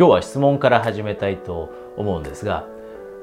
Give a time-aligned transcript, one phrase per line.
[0.00, 2.66] 今日は質問から始めたいと思うんですが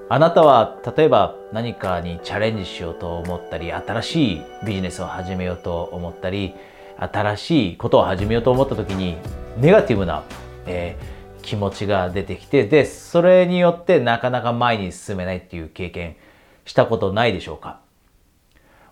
[0.10, 6.54] あなたは例えば何かにチャレンジしようと思ったり新しいビジネスを始めようと思ったり
[7.00, 9.18] 新しいことを始めようと思った時に
[9.58, 10.22] ネガティブな、
[10.68, 16.16] えー、気持ちが出てきてでそれによってなかなか前に進めないっていう経験
[16.64, 17.80] したことないでしょうか？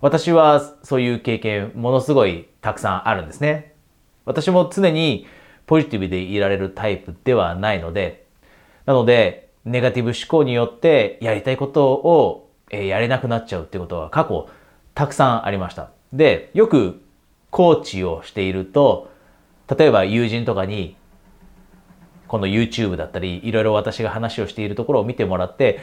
[0.01, 3.75] 私はそういう経験ものすごいたくさんあるんですね。
[4.25, 5.27] 私も常に
[5.65, 8.25] ポジティブでいられるタイプではないので
[8.85, 14.47] なのでネガティブ思考によってやりたいことをやれなくなっちゃうってことは過去
[14.93, 17.01] たくさんありましたでよく
[17.55, 19.09] コーチをしていると、
[19.77, 20.97] 例えば友人とかに、
[22.27, 25.79] この YouTube だったり、いろいろ私が話をしているところを見てもらって、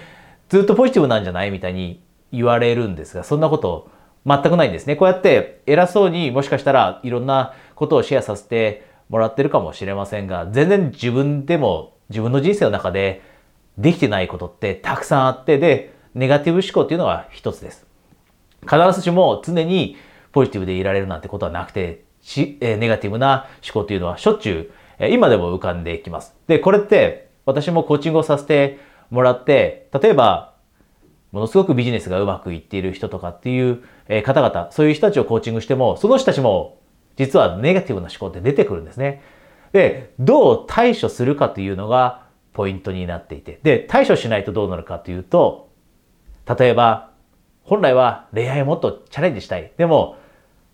[0.50, 3.90] ずっとポジティブなんじゃないみたいに言われるんですが、そんなこと
[4.26, 4.96] 全くないんですね。
[4.96, 13.22] こうやって偉そうにもしかしたらいろんなことをシェアさせてもらってるかもしれませんが、全然自分でも自分の人生の中で
[13.78, 17.86] できてないことってたくさんあって、で、ネガティブ思考っていうのが一つです。
[18.62, 19.96] 必ずしも常に
[20.32, 26.34] ポジティブでいられるなんてことはなくて、しえネガティブな思考っていうのはしょっちゅう、え今でも浮かんでいきます。
[26.46, 28.78] で、これって私もコーチングをさせて
[29.10, 30.54] もらって、例えば、
[31.32, 33.82] ものすごくビジネスがうまくいっている人とかっていう
[34.22, 36.78] 方々、そういう人たちをコーチングしても、その人たちも
[37.16, 39.22] 実はネガティブな思考って出てくるんですね。
[39.72, 43.60] で、どう対処するかというのがポイントになっていて。
[43.62, 45.70] で、対処しないとどうなるかというと、
[46.58, 47.10] 例えば、
[47.64, 49.72] 本来は恋愛をもっとチャレンジしたい。
[49.76, 50.16] でも、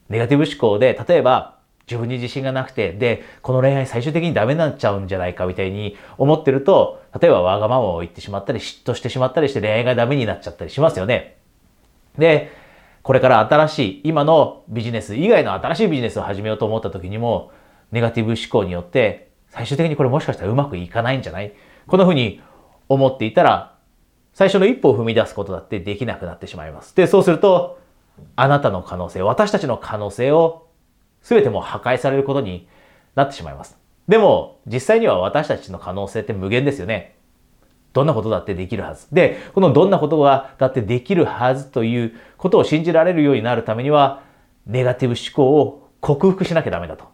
[0.08, 11.38] ネガティブ思考で、例えば自分に自信がなくて、で、この恋愛最終的にダメになっちゃうんじゃないかみたいに思ってると、例えばわがままを言ってしまったり、嫉妬してしまったりして恋愛がダメになっちゃったりしますよね。
[12.18, 12.52] で、
[13.08, 17.52] これから新しい、今のビジネス以外の新しいビジネスを始めようと思った時にも、
[17.90, 21.54] ネガティブ思考によって、最終的にこれもしかしたらうまくいかないんじゃない？
[21.86, 22.42] こんな風に
[22.86, 23.78] 思っていたら、
[24.34, 26.94] 最初の一歩を踏み出すことだってできなくなってしまいます。
[26.94, 27.78] で、そうすると、
[28.36, 30.68] あなたの可能性、私たちの可能性を
[31.22, 32.68] 全ても破壊されることに
[33.14, 33.78] なってしまいます。
[34.06, 37.16] でも、実際には私たちの可能性って無限ですよね。
[37.98, 39.12] どんなことだってできるはず。
[39.12, 44.22] で、このどんなことがだってできるはずということを信じられるようになるためには、
[44.66, 47.06] ネガティブ思考を克服しなきゃダメだと。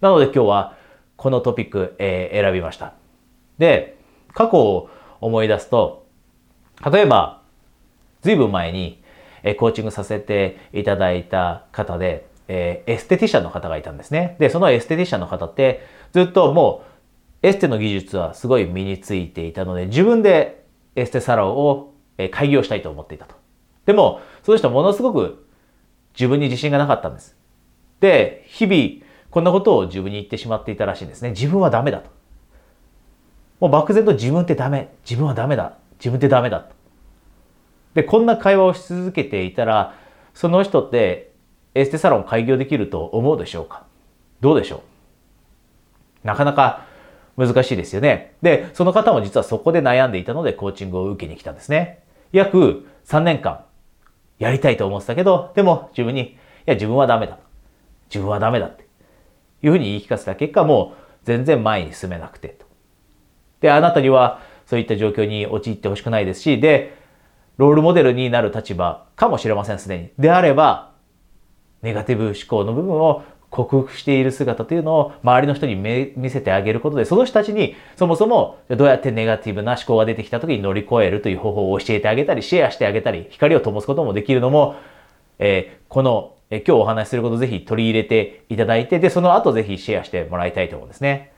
[0.00, 0.76] なので今日は
[1.16, 2.94] このトピック、えー、選びました。
[3.58, 3.98] で、
[4.32, 4.88] 過去を
[5.20, 6.06] 思い出すと、
[6.88, 7.42] 例えば、
[8.22, 9.02] ずいぶん前に
[9.42, 14.36] えコーチングさせていただいた方で、えエステティシャンの方がいたんですね。
[14.38, 16.97] で、そのエステティシャンの方ってずっともう
[17.42, 20.64] エステの技術はすごい身についていたので、自分で
[20.96, 21.94] エステサロンを
[22.30, 23.36] 開業したいと思っていたと。
[23.86, 25.46] でも、その人はものすごく
[26.14, 27.36] 自分に自信がなかったんです。
[28.00, 31.30] で、日々こんなことを自分に言ってしまっていたらしいんですね。
[31.30, 32.10] 自分はダメだと。
[33.60, 34.94] もう漠然と自分ってダメ。
[35.04, 35.78] 自分はダメだ。
[35.98, 36.66] 自分ってダメだ。
[37.94, 39.94] で、こんな会話をし続けていたら、
[40.34, 41.32] その人って
[41.74, 43.84] エステサロン開業できると思うでしょうか？
[44.40, 44.82] どうでしょ
[46.24, 46.26] う？
[46.26, 46.86] なかなか
[47.38, 48.34] 難しいですよね。
[48.42, 52.00] で、その方も実はそこで悩んでいたのでコーチングを受けに来たんですね。
[52.32, 53.64] 約3年間
[54.38, 57.38] やりたいと思ってたけど、でも自分に、いや自分はダメだ。
[58.08, 58.86] 自分はダメだって
[59.62, 62.66] いうふうに言い聞かせた結果、もう全然前に進めなくてと。
[63.60, 66.98] で、あなたにはそういった状況に陥ってほしくないですし、で、
[67.56, 70.10] ロールモデルになる立場かもしれません、すでに。
[70.18, 70.92] であれば、
[71.82, 84.76] ネガティブ思考の部分を克服している姿というのを周りの人に見せてあげることで、その人たちにそもそもどうやってネガティブな思考が出てきた時に乗り越えるという方法を教えてあげたり、シェアしてあげたり、光を灯すこともできるのも、
[85.38, 91.32] えー、この、えー、今日お話しすることをぜひ取り入れていただいて、で、その後ぜひシェアしてもらいたいと思うんですね。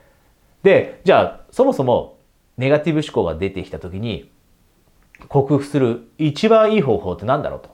[0.63, 2.17] で、じゃあ、そもそも
[2.57, 4.29] ネガティブ思考が出てきた時に、
[5.27, 7.69] 克服する一番いい方法って何だろうと。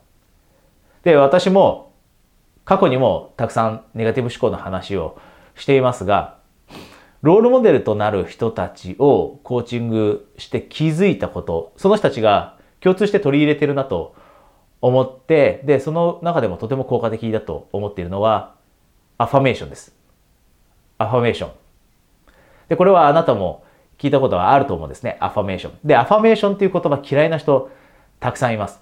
[1.03, 1.86] で、私も
[2.67, 5.17] 過去にもたくさんネガティブ思考の話を
[5.55, 6.35] していますが、
[7.21, 14.15] ロールモデルとなる人たちをコーチングして気づいたこと、その人たちが共通して取り入れてるなと
[14.81, 18.53] 思って、で、その中でもとても効果的だと思っているのは、
[19.17, 19.95] アファメーションです。
[20.97, 21.51] アファメーション。
[22.67, 23.63] で、これはあなたも
[23.97, 25.15] 聞いたことはあると思うんですね。
[25.21, 25.73] アファメーション。
[25.85, 27.71] で、アファメーションっていう言葉嫌いな人
[28.19, 28.81] たくさんいます。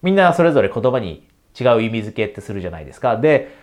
[0.00, 3.16] みんなそれぞれ言葉に違う意味付けってするじゃないですか。
[3.16, 3.54] で、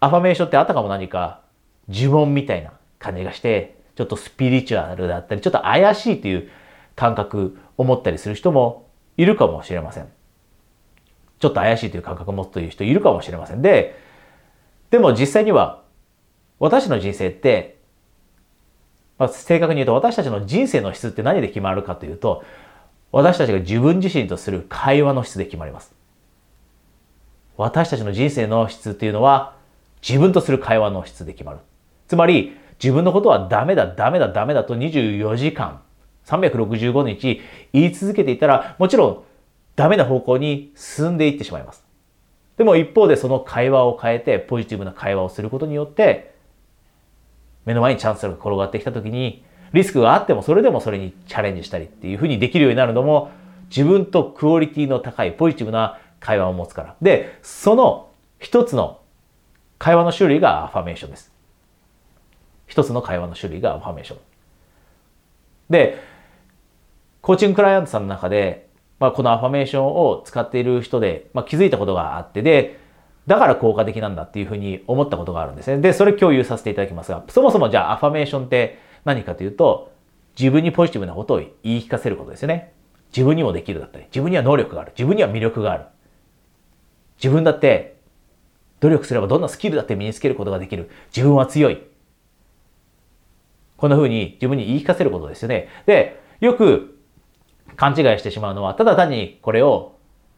[0.00, 1.40] アファメーションってあたかも何か
[1.88, 6.50] 呪文みたいな感じがして、ちょっとスピリチュアルだったり、ちょっと怪しいという
[6.94, 10.08] 感覚を持ったりする人もいるかもしれません。
[11.38, 13.62] ちょっと怪しいという感覚を持つという人いるかもしれません。
[13.62, 13.96] で、
[14.90, 15.82] でも実際には
[16.58, 17.78] 私の人生って
[19.18, 22.44] まあ、正確に言うと私たちの人生の質って何で決まるかというと、
[23.10, 25.92] 私たちが自分自身とする会話の質で決まります。
[27.58, 29.54] 私たちの人生の質っていうのは
[30.00, 31.58] 自分とする会話の質で決まる。
[32.06, 35.80] つまり自分のことはダメだ、ダメだ、ダメだと24時間、
[36.26, 37.40] 365日
[37.72, 39.24] 言い続けていたらもちろん
[39.74, 41.84] ダメな方向に進んでいってしまいます。
[42.56, 46.34] でも一方でその会話を変えてポジティブな会話をすることによって
[47.64, 53.30] 目の前にチャンスが転がってきた時にリスクがあってもそれでもそれにチャレンジしたりっていうふうにできるようになるのも
[53.68, 56.96] 自分とクオリティの高いポジティブな会話を持つから。
[57.00, 59.00] で、その一つの
[59.78, 61.32] 会話の種類がアファメーションです。
[62.66, 64.18] 一つの会話の種類がアファメーション。
[65.70, 65.98] で、
[67.20, 68.68] コーチングクライアントさんの中で、
[68.98, 72.78] まあ、このアファメーションを使っている人で、まあ、気づいたことがあって、で、
[73.26, 75.78] だから効果的なんだっていうふうに思ったことがあるんですね。
[75.82, 79.92] で、それ共有させていただきますが、そもそもじゃあアファメーションって何かというと、
[80.38, 82.72] 自分にポジティブなことを言い聞かせることですよね。
[83.14, 85.84] 自分にもできるだったり、自分には能力がある、自分には魅力がある。
[87.18, 87.98] 自分だって
[88.80, 90.90] 努力すればどんなスキルだって身につけることができる。
[91.14, 91.82] 自分は強い。
[93.76, 95.68] こんな風に自分に言い聞かせることですよね。
[95.86, 96.98] で、よく
[97.76, 99.96] 勘違いしてしまうのは、ただ単にこれを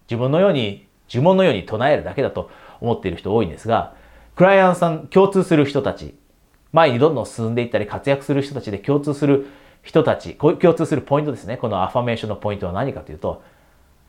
[0.09, 2.51] 自分のように、呪文のように唱えるだけだと
[2.81, 3.95] 思っている人多いんですが、
[4.37, 6.15] クライアントさん、共通する人たち、
[6.73, 9.47] 前にどんどん進んでいったり活躍する人たちで共通する
[9.83, 11.57] 人たち、共通するポイントですね。
[11.57, 13.43] このアファメーションのポイントは何かというと、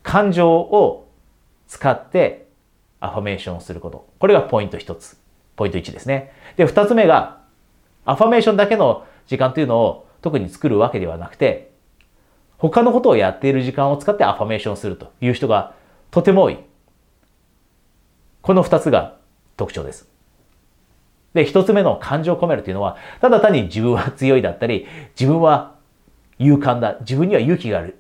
[0.04, 1.08] 感情を
[1.68, 2.48] 使って
[3.01, 4.07] アファメーションをすること。
[4.19, 5.18] これがポイント一つ。
[5.57, 6.31] ポイント1ですね。
[6.56, 7.42] で、二つ目が、
[8.06, 11.71] アファメーションだけの時間というのを特に作るわけではなくて、
[12.57, 15.74] 他のことをやっている時間を使ってアファメーションするという人が
[16.12, 16.59] とても多い。
[18.42, 19.18] この二つが
[19.57, 20.07] 特徴です。
[21.33, 24.86] で、一つ目の感情を込めるというのは、ただ単に自分は強いだったり、
[25.19, 25.75] 自分は
[26.38, 27.98] 勇敢だ、自分には勇気がある、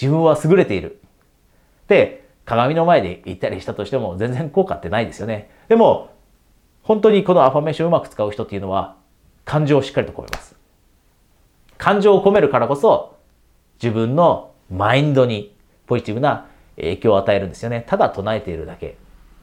[0.00, 1.00] 自分は優れている。
[1.88, 5.50] で、鏡の前で言ったりしたとしても全然効果ってないですよね。
[5.68, 6.10] でも、
[6.82, 8.96] 本当にこのアファメーションをうまく使う人っていうのは、
[9.44, 10.54] 感情をしっかりと込めます。
[11.78, 13.16] 感情を込めるからこそ、
[13.82, 15.56] 自分のマインドに
[15.86, 16.46] ポジティブな
[16.76, 17.84] 影響を与えるんですよね。
[17.86, 18.96] ただ唱えているだけ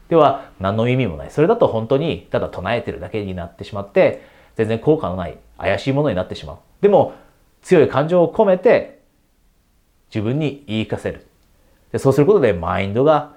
[0.08, 1.30] では何の意味もない。
[1.30, 4.22] それだと本当にただ唱えているだけになってしまって、
[4.56, 6.56] 全然効果のない怪しいものになってしまう。
[6.80, 7.14] でも、
[7.62, 9.00] 強い感情を込めて
[10.10, 11.26] 自分に言い聞かせる。
[11.92, 13.34] でそうすることでマインドが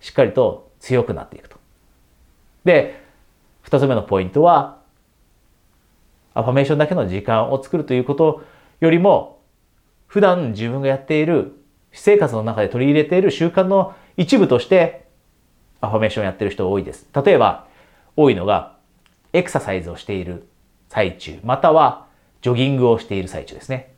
[0.00, 1.56] しっかりと強くなっていくと。
[2.64, 3.00] で、
[3.62, 4.78] 二つ目のポイントは、
[6.34, 8.44] アファメーションだけの時間を作るということ
[8.80, 9.40] よりも、
[10.06, 11.52] 普段自分がやっている
[11.92, 15.06] 私生活の中で取り入れている習慣の一部として
[15.80, 17.08] アファメーションをやっている人多いです。
[17.24, 17.66] 例えば、
[18.16, 18.76] 多いのが、
[19.32, 20.46] エクササイズをしている
[20.88, 22.06] 最中、または
[22.42, 23.95] ジョギングをしている最中ですね。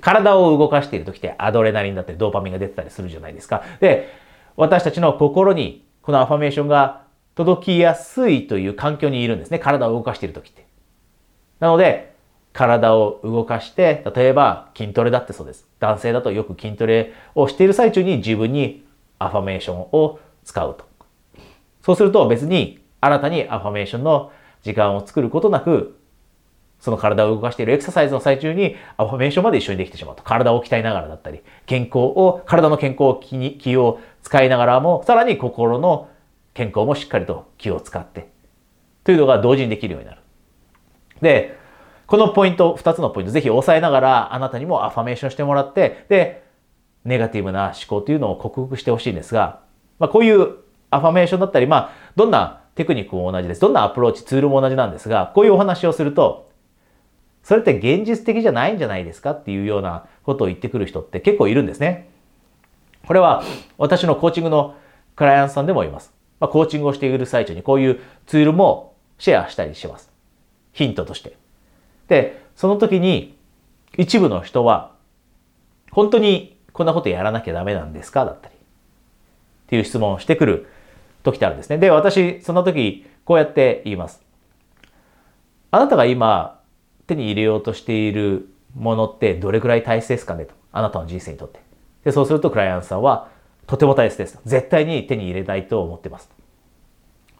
[0.00, 3.64] 体を動かしている時ってアドレナリンだったりドーパミンが出てたりするじゃないですか。
[3.80, 4.12] で、
[4.56, 7.02] 私たちの心にこのアファメーションが
[7.34, 9.58] 届きやすいという環境にいるんですね。
[9.58, 10.66] 体を動かしている時って。
[11.60, 12.14] なので、
[12.52, 15.68] 体を動かして、例えば筋トレだってそうです。
[15.78, 18.86] 男性だとよく筋トレをしている最中に自分に
[19.18, 20.84] アファメーションを使うと。
[21.82, 24.32] そうすると別に新たにアファメーションの
[24.62, 25.98] 時間を作ることなく
[26.78, 30.22] その体を動かしているエクササイズの最中にアファメーションまで一緒にできてしまうと。
[30.22, 36.08] 体を鍛えながらだったり、健康を、体の健康を気に、気を使いながらも、さらに心の
[36.54, 38.28] 健康もしっかりと気を使って、
[39.04, 40.20] というのが同時にできるようになる。
[41.20, 41.56] で、
[42.06, 46.44] このポイント、二つのポイント、ぜひ押さえながら、あなたにもアファメーションしてもらって、で、
[47.04, 49.60] ネガティブな思考というのを克服してほしいんですが、
[49.98, 50.56] まあ、こういう
[50.90, 53.60] アファメーションだったり、まあ、どんなテクニックも同じです。
[53.60, 56.50] どんなアプローチ、ツールも同じなんですが、こういうお話をすると、
[57.46, 62.08] それって現実的じゃないんじゃないですかっていうようなことを言ってくる人って結構いるんですね。
[63.06, 63.44] これは
[63.78, 64.74] 私のコーチングの
[65.14, 66.12] クライアントさんでもいます。
[66.40, 70.10] まあ、コーチングをしている最中にこういうツールもシェアしたりします。
[70.72, 71.36] ヒントとして。
[72.08, 73.38] で、その時に
[73.96, 74.90] 一部の人は
[75.92, 78.56] 本当にこんなことやらなきゃダメなんですかだったり。
[78.56, 78.58] っ
[79.68, 80.66] ていう質問をしてくる
[81.22, 81.78] 時ってあるんですね。
[81.78, 84.20] で、私、その時こうやって言います。
[85.70, 86.55] あなたが今
[87.06, 90.54] 手に入れようとしているものってどれくらい大切ですかねと。
[90.72, 91.60] あなたの人生にとって。
[92.04, 93.28] で、そうするとクライアントさんは、
[93.66, 94.38] とても大切です。
[94.44, 96.30] 絶対に手に入れたいと思ってます。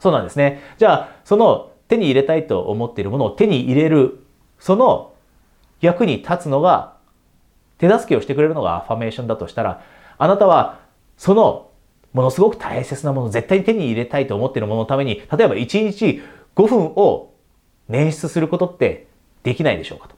[0.00, 0.60] そうなんですね。
[0.78, 4.24] じゃあ、その手に入れたいと思っているものを手に入れる、
[4.58, 5.12] その
[5.80, 6.96] 役に立つのが、
[7.78, 9.82] 手助けをしてくれるのがアファメーションだとしたら、
[10.18, 10.80] あなたは
[11.18, 11.70] その
[12.12, 16.22] ものすごく大切なもの、絶対に手に入れたいと思っているもののために、例えば1日
[16.56, 17.34] 5分を
[17.90, 19.06] 捻出することって
[19.46, 20.16] できないでしょうかと。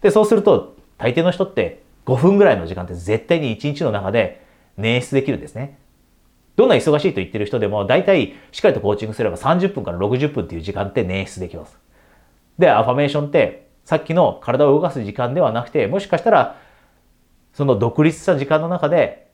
[0.00, 4.42] で、そうすると、大抵の人って5分ぐらいの時間って絶対に1日の中で
[4.78, 5.78] 捻出できるんですね。
[6.56, 11.78] どんな忙しいと言ってる人でも、大体しっかりとコーチングすれば30分から60分っていう時間って捻出できます。
[12.58, 16.56] で、アファメーションって、さっきの体を動かす時間ではなくて、もしかしたら、
[17.52, 19.28] その独立した時間の中で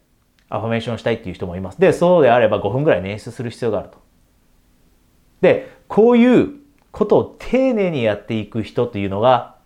[0.48, 1.80] アファメーションしたいっていう人もいます。
[1.80, 3.98] で、そうであれば5分ぐらい捻出する必要があると。
[5.42, 6.65] で、こういう
[6.96, 9.56] ことを丁寧にやっていく人っていうのが、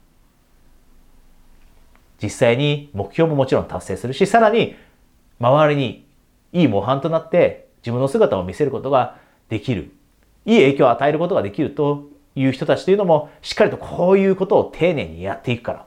[2.20, 4.74] 実際に目標ももちろん達成するし、さらに
[5.38, 6.08] 周りに
[6.52, 9.16] いい模範となって自分の姿を見せることが
[9.48, 9.92] できる。
[10.44, 15.86] いい影響を与えることができるという人たちというのも、しっかりとこういうことを丁寧にやっていくから。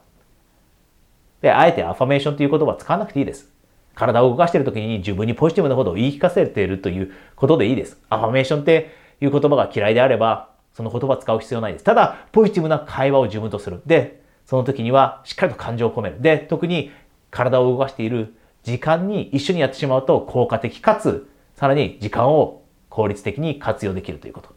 [1.42, 3.52] で、あえてアファメーションという言葉は使わなくていいです。
[3.96, 8.02] 体を動かしている時に自分にポジティブなことを言い聞かせているということでいいです。
[8.10, 11.86] アファメーションっていう言葉が嫌いであれば、その言葉使う必要ないです。
[11.86, 13.82] ただ、ポジティブな会話を自分とする。
[13.86, 16.22] で、その時にはしっかりと感情を込める。
[16.22, 16.92] で、特に
[17.32, 24.54] 体を動かしている時間に一緒にやってしまうと効果的かつ、さらに時間を効率的に活用できるということ。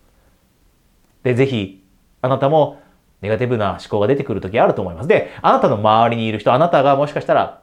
[1.23, 1.85] で、ぜひ、
[2.23, 2.80] あなたも
[3.20, 5.08] ネガティブな思考が出てくる時あると思います。
[5.08, 7.62] で、あなたの周りにいる人、あなたがもしかしたら、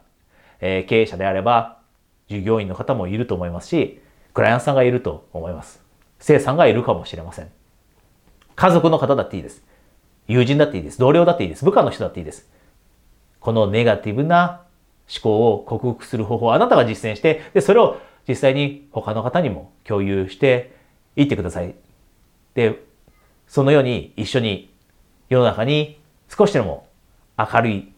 [0.60, 1.80] えー、経営者であれば、
[2.28, 4.02] 従業員の方もいると思いますし、
[4.34, 5.82] クライアントさんがいると思います。
[6.20, 7.63] 生産がいるかもしれません。
[8.56, 9.64] 家族の方だっていいです。
[10.28, 11.00] 友人だっていいです。
[11.00, 11.66] 同僚だっていいです。
[11.66, 12.50] 部下の人だっていいです。
[13.40, 14.62] このネガティブな
[15.14, 20.74] 思考を克服する方法をあなたが実践して、で、それを実際に他の方にも共有して
[21.16, 21.76] いってください。
[22.54, 22.84] で、
[23.48, 24.74] そのように一緒に
[25.30, 26.88] 世の中に少しでも
[27.38, 27.92] 明るい、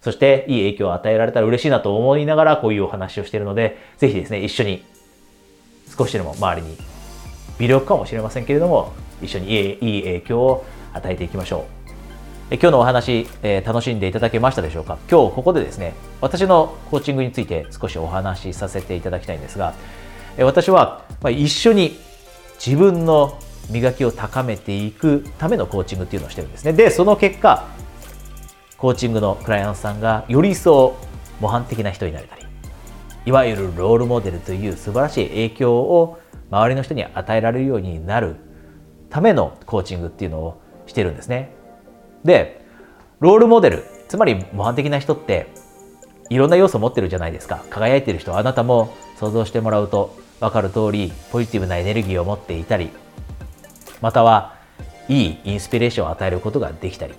[0.00, 4.84] そしていい影響を与えられたら嬉しいなと思いながらこういうお話をしているので、ぜひですね、一緒に
[5.96, 6.76] 少しでも周りに
[7.58, 8.92] 微力かもしれませんけれども、
[9.24, 9.50] 一緒に
[9.80, 11.66] いい影響を与えていきましょ
[12.50, 12.54] う。
[12.54, 14.98] 今日のお話、えー、楽しんでいただけましたでしょうか？
[15.10, 19.74] 今日ここでですね、私のコーチングについて少しお話しさせていただきたいんですが、
[20.36, 21.96] え私は、まあ、一緒に
[22.64, 23.38] 自分の
[23.70, 26.74] 磨きを高めていくためのコーチングっていうのをしてるんですね。
[26.74, 27.66] で、その結果、
[28.76, 30.94] コーチングのクライアントさんがより一層
[31.40, 32.42] 模範的な人になれたり、
[33.24, 38.36] いわゆるロールモデルという素晴らしい影響を周りの人に与えられるようになる
[39.10, 41.50] ためのコーチングっていうのをしてるんですね。
[42.24, 42.64] で、
[43.20, 45.48] ロールモデル、つまり模範的な人って
[46.30, 47.64] いろんな要素を持ってるじゃないですか。
[47.70, 52.90] 輝いてる人、あなたも想像してもらうと分かる通り、ポジティブなエネルギーを持っていたり、
[54.00, 54.54] または
[55.08, 57.14] いいインスピレーションを与えることができたり、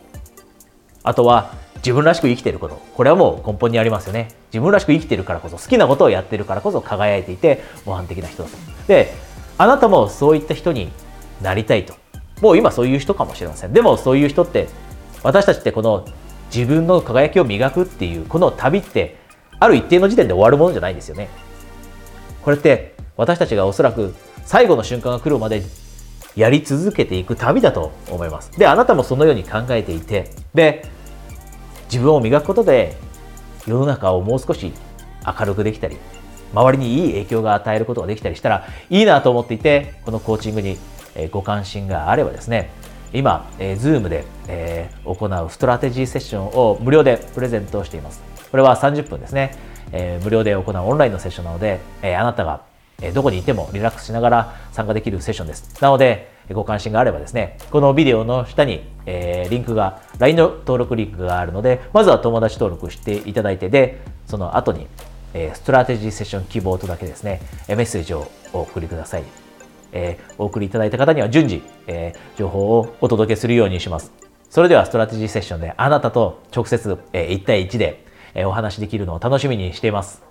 [1.04, 2.82] あとは自分らしく生きてること。
[2.96, 4.30] これはもう根本にありますよね。
[4.52, 8.58] 自分らしく生きてるからこそ、好きなことをやってるからこそ輝いていて模範的な人だと。
[8.88, 9.14] で、
[9.58, 10.92] あなたもそういった人に
[11.42, 11.94] なりたいと。
[12.42, 13.74] もう今そういう人かもしれません。
[13.74, 14.68] でもそういう人って
[15.24, 16.06] 私たちってこの
[16.54, 19.18] 自分の輝きを磨くっていうこの旅って
[19.60, 21.30] ある一定の時点で終わるものじゃないですよね。
[22.44, 24.14] これって私たちがおそらく
[24.46, 25.64] 最後の瞬間が来るまで
[26.36, 28.52] やり続けていく旅だと思います。
[28.52, 30.86] で、あなたもそのように考えていて、で、
[31.86, 32.98] 自分を磨くことで
[33.66, 34.74] 世の中をもう少し
[35.26, 35.98] 明るくできたり、
[36.54, 40.78] 周りにいい影響が与えることができたりしたらいいなと思っていて、このコーチングに
[41.32, 42.70] ご関心があればですね、
[43.14, 48.22] 今、え、Zoom で、え、行うストラテジーセッションを無料でプレゼントしています。
[48.52, 49.56] これは30分ですね。
[49.92, 52.62] え、無料で行うオンラインのセッションなので、え、あなたが、
[53.14, 55.82] どこにいてもリラックスしながら参加できるセッションです。
[55.82, 64.88] なので、ご関心があればですね、このビデオの下に、え、リンクが、LINE の登録リンクがあるので、まずは友達登録していただいて、で、その後に、
[65.34, 69.45] え、ストラテジーセッション希望とだけですね、メッセージをお送りください。
[69.92, 74.12] えー、お送りいただいた方には順次、えー、情報をお届けするようにします。
[74.50, 80.25] それではストラテジーセッションであなたと直接、えー、1対1で、えー、お話しできるのを楽しみにしています。